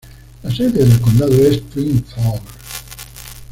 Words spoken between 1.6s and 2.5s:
Twin Falls.